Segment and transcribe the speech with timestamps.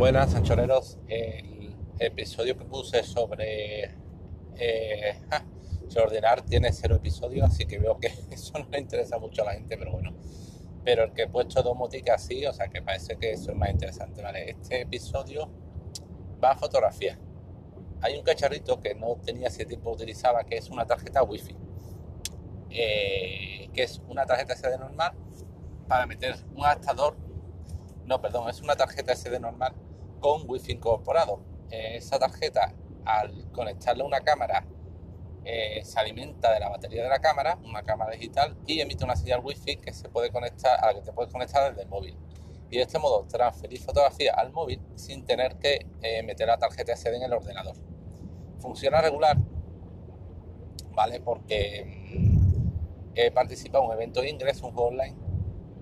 [0.00, 0.96] Buenas, anchoreros.
[1.08, 3.84] El episodio que puse sobre,
[4.56, 5.14] eh,
[6.02, 9.52] ordenar tiene cero episodios, así que veo que eso no le interesa mucho a la
[9.52, 10.14] gente, pero bueno.
[10.84, 13.68] Pero el que he puesto domótica sí, o sea que parece que eso es más
[13.68, 14.52] interesante, ¿vale?
[14.52, 15.50] Este episodio
[16.42, 17.18] va a fotografía.
[18.00, 21.54] Hay un cacharrito que no tenía ese tiempo utilizaba, que es una tarjeta wifi.
[22.70, 25.12] Eh, que es una tarjeta SD normal
[25.86, 27.18] para meter un adaptador
[28.06, 29.72] no, perdón, es una tarjeta SD normal
[30.20, 31.40] con wifi incorporado.
[31.70, 34.66] Esa tarjeta, al conectarle una cámara,
[35.44, 39.16] eh, se alimenta de la batería de la cámara, una cámara digital, y emite una
[39.16, 42.16] señal wifi que se puede conectar, a la que te puedes conectar desde el móvil.
[42.70, 46.94] Y de este modo transferir fotografía al móvil sin tener que eh, meter la tarjeta
[46.94, 47.74] SD en el ordenador.
[48.60, 49.36] Funciona regular,
[50.92, 51.20] ¿vale?
[51.20, 55.16] Porque mm, he participado en un evento de ingreso, un juego online,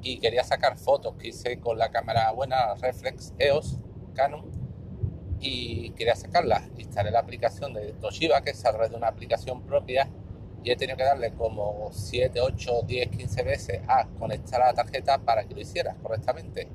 [0.00, 3.78] y quería sacar fotos que hice con la cámara buena Reflex EOS
[4.18, 4.50] Canon
[5.40, 6.64] y quería sacarlas.
[6.76, 10.08] Instalé la aplicación de Toshiba que es a través de una aplicación propia
[10.64, 15.18] y he tenido que darle como 7, 8, 10, 15 veces a conectar la tarjeta
[15.18, 16.68] para que lo hiciera correctamente.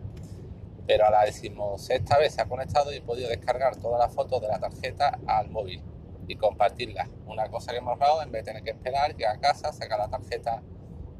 [0.88, 4.42] Pero a la decimosexta vez se ha conectado y he podido descargar todas las fotos
[4.42, 5.82] de la tarjeta al móvil
[6.28, 7.10] y compartirlas.
[7.26, 10.00] Una cosa que hemos ahorrado en vez de tener que esperar que a casa, sacar
[10.00, 10.62] la tarjeta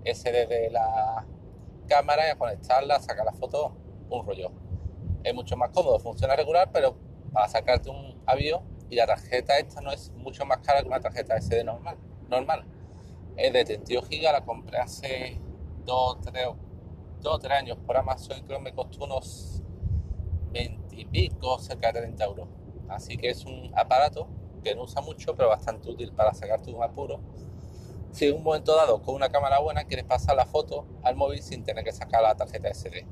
[0.06, 1.26] SD de la
[1.88, 3.76] cámara y a conectarla, sacar la foto,
[4.10, 4.63] un rollo.
[5.24, 6.96] Es mucho más cómodo, funciona regular, pero
[7.32, 11.00] para sacarte un avión y la tarjeta esta no es mucho más cara que una
[11.00, 11.98] tarjeta SD normal.
[12.30, 12.66] normal.
[13.36, 15.40] Es de 32 GB, la compré hace
[15.86, 16.48] 2 3,
[17.22, 19.64] 2, 3 años por Amazon, creo que me costó unos
[20.52, 22.48] 20 y pico, cerca de 30 euros.
[22.90, 24.28] Así que es un aparato
[24.64, 27.20] que no usa mucho, pero bastante útil para sacarte un apuro
[28.14, 31.42] si en un momento dado con una cámara buena quieres pasar la foto al móvil
[31.42, 33.08] sin tener que sacar la tarjeta SD.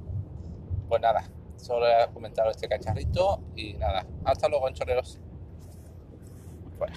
[0.87, 1.23] Pues nada,
[1.61, 5.19] solo comentaros este cacharrito y nada, hasta luego, chorreros.
[6.77, 6.93] Fuera.